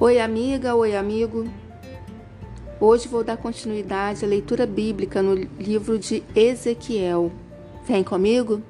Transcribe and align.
Oi, 0.00 0.20
amiga, 0.20 0.76
oi, 0.76 0.94
amigo. 0.94 1.50
Hoje 2.78 3.08
vou 3.08 3.24
dar 3.24 3.36
continuidade 3.36 4.24
à 4.24 4.28
leitura 4.28 4.64
bíblica 4.64 5.20
no 5.20 5.34
livro 5.34 5.98
de 5.98 6.22
Ezequiel. 6.36 7.32
Vem 7.84 8.04
comigo? 8.04 8.62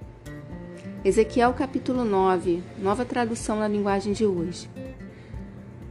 Ezequiel 1.04 1.52
capítulo 1.52 2.02
9, 2.02 2.62
nova 2.78 3.04
tradução 3.04 3.58
na 3.58 3.68
linguagem 3.68 4.14
de 4.14 4.24
hoje. 4.24 4.70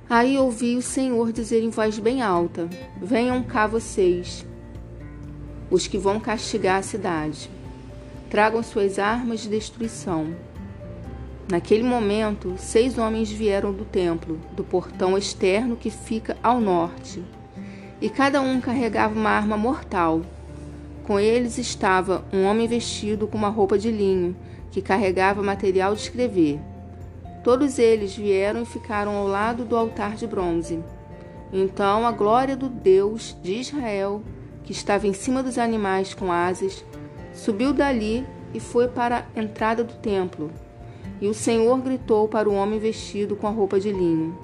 Aí 0.10 0.39
ouvi 0.39 0.76
o 0.76 0.82
Senhor 0.82 1.32
dizer 1.32 1.62
em 1.62 1.70
voz 1.70 2.00
bem 2.00 2.24
alta: 2.24 2.68
Venham 3.00 3.44
cá 3.44 3.68
vocês, 3.68 4.44
os 5.70 5.86
que 5.86 6.00
vão 6.00 6.20
castigar 6.20 6.80
a 6.80 6.82
cidade. 6.82 7.48
Tragam 8.28 8.64
suas 8.64 8.98
armas 8.98 9.42
de 9.42 9.50
destruição 9.50 10.36
Naquele 11.50 11.84
momento, 11.84 12.56
seis 12.57 12.97
homens 12.97 13.32
vieram 13.32 13.71
do 13.71 13.86
templo, 13.86 14.38
do 14.51 14.65
portão 14.65 15.18
externo 15.18 15.78
que 15.78 15.89
fica 15.89 16.36
ao 16.43 16.60
norte, 16.60 17.24
e 18.01 18.10
cada 18.10 18.42
um 18.42 18.60
carregava 18.60 19.18
uma 19.18 19.29
arma 19.29 19.55
mortal. 19.55 20.21
Com 21.05 21.18
eles 21.18 21.57
estava 21.57 22.25
um 22.33 22.43
homem 22.43 22.68
vestido 22.68 23.28
com 23.28 23.38
uma 23.38 23.47
roupa 23.47 23.78
de 23.79 23.89
linho, 23.89 24.36
que 24.71 24.82
carregava 24.82 25.41
material 25.41 25.96
de 25.96 26.02
escrever. 26.02 26.60
Todos 27.46 27.79
eles 27.79 28.14
vieram 28.14 28.64
e 28.64 28.66
ficaram 28.66 29.16
ao 29.16 29.25
lado 29.25 29.64
do 29.64 29.77
altar 29.77 30.16
de 30.16 30.27
bronze. 30.27 30.83
Então 31.54 32.05
a 32.05 32.11
glória 32.11 32.58
do 32.58 32.67
Deus 32.67 33.38
de 33.41 33.53
Israel, 33.53 34.22
que 34.66 34.73
estava 34.73 35.08
em 35.08 35.14
cima 35.14 35.41
dos 35.41 35.58
animais 35.58 36.14
com 36.14 36.30
asas, 36.30 36.83
subiu 37.33 37.72
dali 37.72 38.25
e 38.53 38.59
foi 38.59 38.89
para 38.89 39.25
a 39.33 39.39
entrada 39.39 39.81
do 39.81 39.94
templo. 39.94 40.52
E 41.20 41.28
o 41.28 41.34
Senhor 41.34 41.80
gritou 41.80 42.28
para 42.28 42.48
o 42.48 42.53
homem 42.53 42.80
vestido 42.80 43.36
com 43.36 43.48
a 43.48 43.52
roupa 43.52 43.80
de 43.80 43.92
linho: 43.92 44.38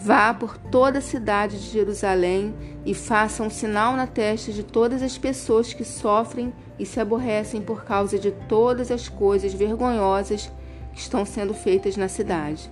Vá 0.00 0.34
por 0.34 0.58
toda 0.58 0.98
a 0.98 1.02
cidade 1.02 1.58
de 1.58 1.70
Jerusalém 1.70 2.54
e 2.84 2.92
faça 2.94 3.42
um 3.42 3.50
sinal 3.50 3.94
na 3.96 4.06
testa 4.06 4.52
de 4.52 4.62
todas 4.62 5.02
as 5.02 5.16
pessoas 5.16 5.72
que 5.72 5.84
sofrem 5.84 6.52
e 6.78 6.84
se 6.84 6.98
aborrecem 6.98 7.62
por 7.62 7.84
causa 7.84 8.18
de 8.18 8.32
todas 8.48 8.90
as 8.90 9.08
coisas 9.08 9.54
vergonhosas 9.54 10.50
que 10.92 11.00
estão 11.00 11.24
sendo 11.24 11.54
feitas 11.54 11.96
na 11.96 12.08
cidade. 12.08 12.70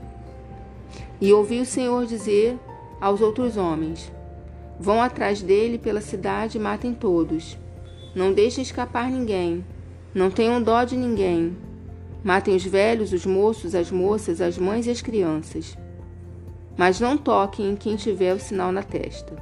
E 1.20 1.33
ouvi 1.33 1.61
o 1.61 1.66
Senhor 1.66 2.05
dizer 2.06 2.58
aos 3.00 3.20
outros 3.20 3.56
homens: 3.56 4.11
Vão 4.80 5.00
atrás 5.00 5.41
dele 5.41 5.78
pela 5.78 6.00
cidade 6.00 6.58
e 6.58 6.61
matem 6.61 6.92
todos. 6.92 7.56
Não 8.16 8.33
deixem 8.33 8.62
escapar 8.62 9.08
ninguém. 9.08 9.64
Não 10.12 10.28
tenham 10.28 10.61
dó 10.61 10.84
de 10.84 10.96
ninguém 10.96 11.56
Matem 12.24 12.54
os 12.54 12.64
velhos, 12.64 13.12
os 13.12 13.26
moços, 13.26 13.74
as 13.74 13.90
moças, 13.90 14.40
as 14.40 14.56
mães 14.56 14.86
e 14.86 14.90
as 14.90 15.02
crianças. 15.02 15.76
Mas 16.76 17.00
não 17.00 17.18
toquem 17.18 17.70
em 17.70 17.76
quem 17.76 17.96
tiver 17.96 18.32
o 18.32 18.40
sinal 18.40 18.70
na 18.70 18.82
testa. 18.82 19.36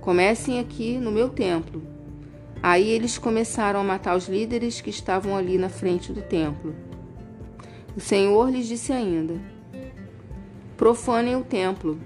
Comecem 0.00 0.58
aqui 0.58 0.98
no 0.98 1.12
meu 1.12 1.28
templo. 1.28 1.82
Aí 2.60 2.88
eles 2.88 3.18
começaram 3.18 3.80
a 3.80 3.84
matar 3.84 4.16
os 4.16 4.28
líderes 4.28 4.80
que 4.80 4.90
estavam 4.90 5.36
ali 5.36 5.58
na 5.58 5.68
frente 5.68 6.12
do 6.12 6.22
templo. 6.22 6.74
O 7.96 8.00
Senhor 8.00 8.50
lhes 8.50 8.66
disse 8.66 8.92
ainda: 8.92 9.34
Profanem 10.76 11.36
o 11.36 11.44
templo, 11.44 12.00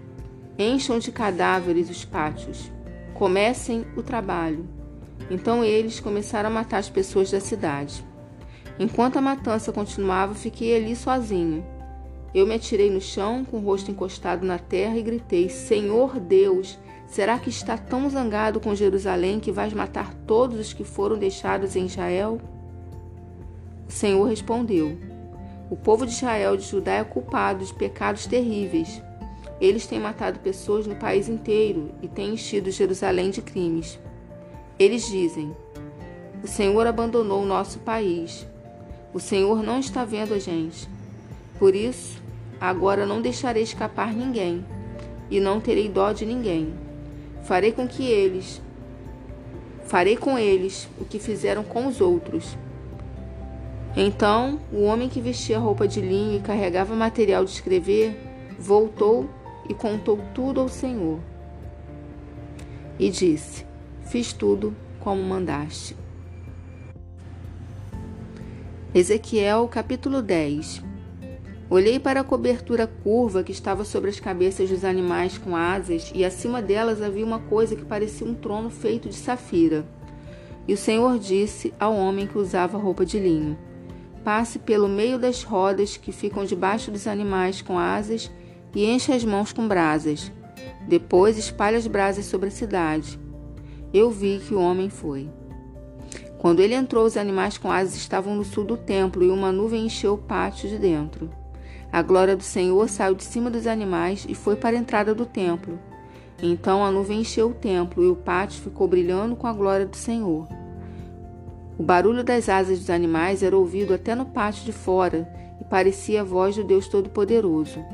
encham 0.59 0.99
de 0.99 1.11
cadáveres 1.11 1.89
os 1.89 2.05
pátios, 2.05 2.71
comecem 3.15 3.87
o 3.97 4.03
trabalho. 4.03 4.67
Então 5.31 5.65
eles 5.65 6.01
começaram 6.01 6.51
a 6.51 6.53
matar 6.53 6.79
as 6.79 6.91
pessoas 6.91 7.31
da 7.31 7.41
cidade. 7.41 8.05
Enquanto 8.79 9.17
a 9.17 9.23
matança 9.23 9.73
continuava, 9.73 10.35
fiquei 10.35 10.77
ali 10.77 10.95
sozinho. 10.95 11.65
Eu 12.35 12.47
me 12.47 12.55
atirei 12.55 12.91
no 12.91 13.01
chão, 13.01 13.45
com 13.45 13.57
o 13.57 13.61
rosto 13.61 13.91
encostado 13.91 14.45
na 14.45 14.59
terra, 14.59 14.99
e 14.99 15.03
gritei: 15.03 15.49
Senhor 15.49 16.21
Deus, 16.21 16.79
será 17.07 17.39
que 17.39 17.49
está 17.49 17.79
tão 17.79 18.11
zangado 18.11 18.61
com 18.61 18.75
Jerusalém 18.75 19.41
que 19.41 19.51
vais 19.51 19.73
matar 19.73 20.13
todos 20.27 20.59
os 20.59 20.73
que 20.75 20.85
foram 20.85 21.17
deixados 21.17 21.75
em 21.75 21.87
Israel? 21.87 22.39
O 23.89 23.93
Senhor 23.93 24.25
respondeu: 24.25 24.99
O 25.71 25.77
povo 25.77 26.05
de 26.05 26.13
Israel 26.13 26.59
de 26.59 26.65
Judá 26.65 26.93
é 26.93 27.05
culpado 27.05 27.65
de 27.65 27.73
pecados 27.73 28.27
terríveis. 28.27 29.03
Eles 29.59 29.87
têm 29.87 29.99
matado 29.99 30.39
pessoas 30.41 30.87
no 30.87 30.97
país 30.97 31.31
inteiro 31.31 31.93
e 32.03 32.09
têm 32.09 32.35
enchido 32.35 32.71
Jerusalém 32.71 33.31
de 33.31 33.41
crimes. 33.41 33.99
Eles 34.79 35.09
dizem: 35.09 35.57
O 36.45 36.47
Senhor 36.47 36.87
abandonou 36.87 37.43
o 37.43 37.47
nosso 37.47 37.79
país 37.79 38.47
o 39.13 39.21
Senhor 39.21 39.63
não 39.63 39.81
está 39.81 40.05
vendo 40.05 40.35
a 40.35 40.39
gente. 40.39 40.89
Por 41.59 41.75
isso, 41.75 42.23
agora 42.61 43.07
não 43.07 43.23
deixarei 43.23 43.63
escapar 43.63 44.13
ninguém, 44.13 44.65
e 45.31 45.41
não 45.41 45.61
terei 45.61 45.89
dó 45.89 46.13
de 46.13 46.25
ninguém. 46.25 46.75
Farei 47.45 47.73
com 47.73 47.87
que 47.87 48.05
eles 48.05 48.61
farei 49.87 50.17
com 50.17 50.37
eles 50.37 50.89
o 51.01 51.05
que 51.05 51.19
fizeram 51.19 51.63
com 51.63 51.87
os 51.87 52.01
outros. 52.01 52.57
Então, 53.97 54.59
o 54.73 54.83
homem 54.83 55.09
que 55.09 55.21
vestia 55.21 55.59
roupa 55.59 55.89
de 55.89 56.01
linho 56.01 56.37
e 56.37 56.43
carregava 56.43 56.95
material 56.95 57.45
de 57.45 57.53
escrever 57.53 58.21
voltou 58.59 59.31
e 59.69 59.75
contou 59.75 60.19
tudo 60.35 60.61
ao 60.61 60.69
Senhor. 60.69 61.19
E 62.99 63.11
disse: 63.11 63.65
Fiz 64.03 64.33
tudo 64.33 64.75
como 65.01 65.23
mandaste. 65.23 65.97
Ezequiel 68.97 69.69
capítulo 69.69 70.23
10 70.23 70.83
Olhei 71.69 72.01
para 72.01 72.21
a 72.21 72.25
cobertura 72.25 72.87
curva 72.87 73.43
que 73.43 73.53
estava 73.53 73.85
sobre 73.85 74.09
as 74.09 74.19
cabeças 74.19 74.71
dos 74.71 74.87
animais 74.87 75.37
com 75.37 75.55
asas, 75.55 76.11
e 76.15 76.25
acima 76.25 76.63
delas 76.63 77.03
havia 77.03 77.27
uma 77.27 77.39
coisa 77.39 77.77
que 77.77 77.85
parecia 77.85 78.27
um 78.27 78.33
trono 78.33 78.71
feito 78.71 79.07
de 79.11 79.15
safira. 79.15 79.85
E 80.67 80.73
o 80.73 80.79
Senhor 80.79 81.19
disse 81.19 81.75
ao 81.79 81.95
homem 81.95 82.27
que 82.27 82.39
usava 82.39 82.79
roupa 82.79 83.05
de 83.05 83.19
linho: 83.19 83.59
Passe 84.25 84.59
pelo 84.59 84.89
meio 84.89 85.19
das 85.19 85.43
rodas 85.43 85.99
que 85.99 86.11
ficam 86.11 86.47
debaixo 86.47 86.91
dos 86.91 87.07
animais 87.07 87.61
com 87.61 87.79
asas 87.79 88.31
e 88.75 88.87
enche 88.87 89.13
as 89.13 89.27
mãos 89.27 89.53
com 89.53 89.69
brasas. 89.69 90.33
Depois 90.89 91.37
espalhe 91.37 91.77
as 91.77 91.87
brasas 91.87 92.25
sobre 92.25 92.49
a 92.49 92.51
cidade. 92.51 93.21
Eu 93.93 94.11
vi 94.11 94.39
que 94.39 94.55
o 94.55 94.59
homem 94.59 94.89
foi. 94.89 95.29
Quando 96.47 96.61
ele 96.61 96.75
entrou, 96.75 97.05
os 97.05 97.17
animais 97.17 97.59
com 97.59 97.73
asas 97.73 97.97
estavam 97.97 98.37
no 98.37 98.45
sul 98.45 98.63
do 98.63 98.77
templo 98.77 99.25
e 99.25 99.31
uma 99.31 99.51
nuvem 99.51 99.85
encheu 99.85 100.15
o 100.15 100.19
pátio 100.19 100.69
de 100.69 100.79
dentro. 100.79 101.29
A 101.91 102.01
glória 102.01 102.37
do 102.37 102.45
Senhor 102.45 102.89
saiu 102.89 103.17
de 103.17 103.25
cima 103.25 103.51
dos 103.51 103.67
animais 103.67 104.25
e 104.29 104.33
foi 104.33 104.55
para 104.55 104.77
a 104.77 104.79
entrada 104.79 105.13
do 105.13 105.27
templo. 105.27 105.77
Então 106.41 106.85
a 106.85 106.93
nuvem 106.93 107.23
encheu 107.23 107.49
o 107.49 107.55
templo 107.55 108.05
e 108.05 108.07
o 108.07 108.15
pátio 108.15 108.63
ficou 108.63 108.87
brilhando 108.87 109.35
com 109.35 109.49
a 109.49 109.53
glória 109.53 109.87
do 109.87 109.97
Senhor. 109.97 110.47
O 111.77 111.83
barulho 111.83 112.23
das 112.23 112.49
asas 112.49 112.79
dos 112.79 112.91
animais 112.91 113.43
era 113.43 113.57
ouvido 113.57 113.93
até 113.93 114.15
no 114.15 114.27
pátio 114.27 114.65
de 114.65 114.73
fora 114.73 115.29
e 115.61 115.65
parecia 115.65 116.21
a 116.21 116.25
voz 116.25 116.55
do 116.55 116.63
Deus 116.63 116.87
Todo-Poderoso. 116.87 117.85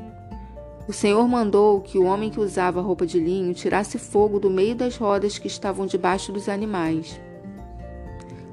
O 0.87 0.93
Senhor 0.93 1.27
mandou 1.27 1.81
que 1.81 1.97
o 1.97 2.03
homem 2.03 2.29
que 2.29 2.39
usava 2.39 2.81
roupa 2.81 3.03
de 3.03 3.19
linho 3.19 3.51
tirasse 3.55 3.97
fogo 3.97 4.39
do 4.39 4.51
meio 4.51 4.75
das 4.75 4.95
rodas 4.95 5.39
que 5.39 5.47
estavam 5.47 5.87
debaixo 5.87 6.31
dos 6.31 6.47
animais. 6.47 7.19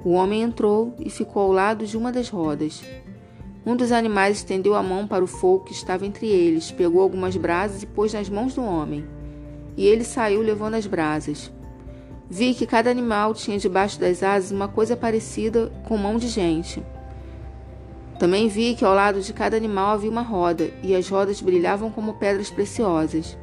O 0.03 0.12
homem 0.12 0.43
entrou 0.43 0.94
e 0.99 1.11
ficou 1.11 1.43
ao 1.43 1.53
lado 1.53 1.87
de 1.87 1.97
uma 1.97 2.11
das 2.11 2.31
rodas. 2.31 2.83
Um 3.66 3.77
dos 3.77 3.93
animais 3.93 4.38
estendeu 4.38 4.75
a 4.75 4.83
mão 4.83 5.06
para 5.06 5.22
o 5.22 5.27
fogo 5.27 5.65
que 5.65 5.72
estava 5.72 6.06
entre 6.06 6.27
eles, 6.27 6.72
pegou 6.72 7.03
algumas 7.03 7.37
brasas 7.37 7.83
e 7.83 7.87
pôs 7.87 8.15
nas 8.15 8.31
mãos 8.31 8.55
do 8.55 8.65
homem. 8.65 9.05
E 9.77 9.87
ele 9.87 10.03
saiu 10.03 10.41
levando 10.41 10.75
as 10.75 10.87
brasas. 10.87 11.53
Vi 12.31 12.55
que 12.55 12.66
cada 12.66 12.91
animal 12.91 13.34
tinha 13.34 13.59
debaixo 13.59 14.00
das 14.00 14.22
asas 14.22 14.50
uma 14.50 14.69
coisa 14.69 14.97
parecida 14.97 15.71
com 15.87 15.99
mão 15.99 16.16
de 16.16 16.28
gente. 16.28 16.83
Também 18.19 18.49
vi 18.49 18.75
que 18.75 18.84
ao 18.84 18.94
lado 18.94 19.21
de 19.21 19.33
cada 19.34 19.57
animal 19.57 19.95
havia 19.95 20.10
uma 20.10 20.22
roda, 20.22 20.71
e 20.83 20.95
as 20.95 21.09
rodas 21.09 21.42
brilhavam 21.42 21.91
como 21.91 22.15
pedras 22.15 22.51
preciosas. 22.51 23.36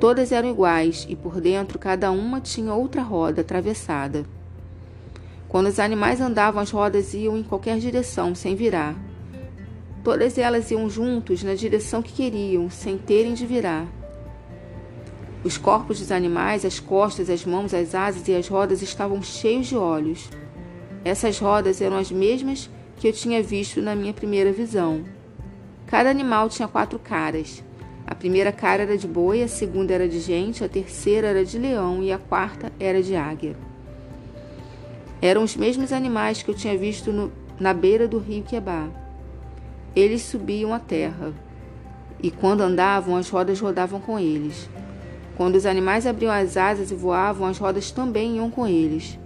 Todas 0.00 0.32
eram 0.32 0.50
iguais, 0.50 1.06
e 1.08 1.14
por 1.14 1.40
dentro 1.40 1.78
cada 1.78 2.10
uma 2.10 2.40
tinha 2.40 2.74
outra 2.74 3.02
roda 3.02 3.42
atravessada. 3.42 4.24
Quando 5.54 5.68
os 5.68 5.78
animais 5.78 6.20
andavam, 6.20 6.60
as 6.60 6.72
rodas 6.72 7.14
iam 7.14 7.38
em 7.38 7.44
qualquer 7.44 7.78
direção, 7.78 8.34
sem 8.34 8.56
virar. 8.56 8.96
Todas 10.02 10.36
elas 10.36 10.68
iam 10.72 10.90
juntos 10.90 11.44
na 11.44 11.54
direção 11.54 12.02
que 12.02 12.12
queriam, 12.12 12.68
sem 12.68 12.98
terem 12.98 13.34
de 13.34 13.46
virar. 13.46 13.86
Os 15.44 15.56
corpos 15.56 16.00
dos 16.00 16.10
animais, 16.10 16.64
as 16.64 16.80
costas, 16.80 17.30
as 17.30 17.44
mãos, 17.44 17.72
as 17.72 17.94
asas 17.94 18.26
e 18.26 18.34
as 18.34 18.48
rodas 18.48 18.82
estavam 18.82 19.22
cheios 19.22 19.68
de 19.68 19.76
olhos. 19.76 20.28
Essas 21.04 21.38
rodas 21.38 21.80
eram 21.80 21.98
as 21.98 22.10
mesmas 22.10 22.68
que 22.96 23.06
eu 23.06 23.12
tinha 23.12 23.40
visto 23.40 23.80
na 23.80 23.94
minha 23.94 24.12
primeira 24.12 24.50
visão. 24.50 25.04
Cada 25.86 26.10
animal 26.10 26.48
tinha 26.48 26.66
quatro 26.66 26.98
caras. 26.98 27.62
A 28.04 28.14
primeira 28.16 28.50
cara 28.50 28.82
era 28.82 28.98
de 28.98 29.06
boi, 29.06 29.40
a 29.40 29.46
segunda 29.46 29.94
era 29.94 30.08
de 30.08 30.18
gente, 30.18 30.64
a 30.64 30.68
terceira 30.68 31.28
era 31.28 31.44
de 31.44 31.56
leão 31.60 32.02
e 32.02 32.10
a 32.10 32.18
quarta 32.18 32.72
era 32.80 33.00
de 33.00 33.14
águia. 33.14 33.56
Eram 35.24 35.42
os 35.42 35.56
mesmos 35.56 35.90
animais 35.90 36.42
que 36.42 36.50
eu 36.50 36.54
tinha 36.54 36.76
visto 36.76 37.10
no, 37.10 37.32
na 37.58 37.72
beira 37.72 38.06
do 38.06 38.18
rio 38.18 38.42
Quebá. 38.42 38.90
Eles 39.96 40.20
subiam 40.20 40.74
a 40.74 40.78
terra 40.78 41.32
e 42.22 42.30
quando 42.30 42.60
andavam, 42.60 43.16
as 43.16 43.30
rodas 43.30 43.58
rodavam 43.58 44.02
com 44.02 44.18
eles. 44.18 44.68
Quando 45.34 45.54
os 45.54 45.64
animais 45.64 46.06
abriam 46.06 46.30
as 46.30 46.58
asas 46.58 46.90
e 46.90 46.94
voavam, 46.94 47.46
as 47.46 47.56
rodas 47.56 47.90
também 47.90 48.36
iam 48.36 48.50
com 48.50 48.66
eles. 48.66 49.18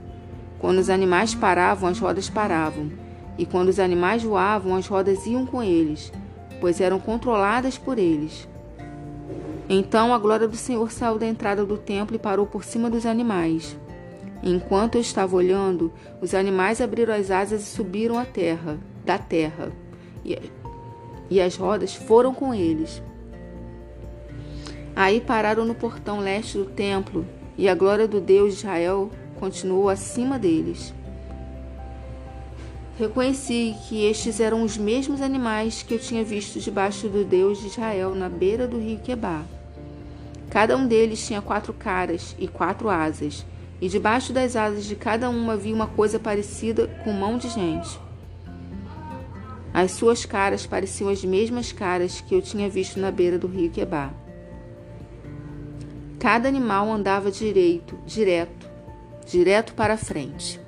Quando 0.60 0.78
os 0.78 0.88
animais 0.88 1.34
paravam, 1.34 1.88
as 1.88 1.98
rodas 1.98 2.30
paravam. 2.30 2.92
E 3.36 3.44
quando 3.44 3.68
os 3.68 3.80
animais 3.80 4.22
voavam, 4.22 4.76
as 4.76 4.86
rodas 4.86 5.26
iam 5.26 5.44
com 5.44 5.60
eles, 5.60 6.12
pois 6.60 6.80
eram 6.80 7.00
controladas 7.00 7.76
por 7.76 7.98
eles. 7.98 8.48
Então 9.68 10.14
a 10.14 10.18
glória 10.18 10.46
do 10.46 10.56
Senhor 10.56 10.92
saiu 10.92 11.18
da 11.18 11.26
entrada 11.26 11.64
do 11.64 11.76
templo 11.76 12.14
e 12.14 12.20
parou 12.20 12.46
por 12.46 12.62
cima 12.62 12.88
dos 12.88 13.04
animais. 13.04 13.76
Enquanto 14.42 14.94
eu 14.94 15.00
estava 15.00 15.34
olhando, 15.34 15.92
os 16.20 16.34
animais 16.34 16.80
abriram 16.80 17.14
as 17.14 17.30
asas 17.30 17.62
e 17.62 17.66
subiram 17.66 18.18
à 18.18 18.24
terra, 18.24 18.78
da 19.04 19.18
terra, 19.18 19.72
e, 20.24 20.38
e 21.28 21.40
as 21.40 21.56
rodas 21.56 21.94
foram 21.94 22.32
com 22.32 22.54
eles. 22.54 23.02
Aí 24.94 25.20
pararam 25.20 25.64
no 25.64 25.74
portão 25.74 26.20
leste 26.20 26.58
do 26.58 26.66
templo, 26.66 27.26
e 27.56 27.68
a 27.68 27.74
glória 27.74 28.06
do 28.06 28.20
Deus 28.20 28.52
de 28.52 28.58
Israel 28.58 29.10
continuou 29.38 29.88
acima 29.88 30.38
deles. 30.38 30.94
Reconheci 32.98 33.76
que 33.88 34.04
estes 34.06 34.40
eram 34.40 34.62
os 34.62 34.76
mesmos 34.76 35.20
animais 35.20 35.82
que 35.82 35.94
eu 35.94 36.00
tinha 36.00 36.24
visto 36.24 36.58
debaixo 36.58 37.08
do 37.08 37.24
Deus 37.24 37.60
de 37.60 37.68
Israel 37.68 38.12
na 38.14 38.28
beira 38.28 38.66
do 38.66 38.76
rio 38.76 38.98
Quebar. 38.98 39.44
Cada 40.50 40.76
um 40.76 40.86
deles 40.86 41.24
tinha 41.24 41.40
quatro 41.40 41.72
caras 41.72 42.34
e 42.38 42.48
quatro 42.48 42.88
asas, 42.88 43.46
e 43.80 43.88
debaixo 43.88 44.32
das 44.32 44.56
asas 44.56 44.84
de 44.84 44.96
cada 44.96 45.30
uma 45.30 45.54
havia 45.54 45.74
uma 45.74 45.86
coisa 45.86 46.18
parecida 46.18 46.88
com 47.04 47.12
mão 47.12 47.38
de 47.38 47.48
gente. 47.48 47.98
As 49.72 49.92
suas 49.92 50.24
caras 50.24 50.66
pareciam 50.66 51.10
as 51.10 51.24
mesmas 51.24 51.70
caras 51.70 52.20
que 52.20 52.34
eu 52.34 52.42
tinha 52.42 52.68
visto 52.68 52.98
na 52.98 53.10
beira 53.10 53.38
do 53.38 53.46
rio 53.46 53.70
Quebar. 53.70 54.12
Cada 56.18 56.48
animal 56.48 56.90
andava 56.90 57.30
direito, 57.30 57.96
direto, 58.04 58.68
direto 59.24 59.74
para 59.74 59.94
a 59.94 59.98
frente. 59.98 60.60